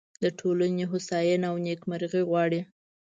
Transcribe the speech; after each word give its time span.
د 0.23 0.25
ټولنې 0.39 0.83
هوساینه 0.91 1.45
او 1.51 1.55
نیکمرغي 1.65 2.21
غواړي. 2.29 2.61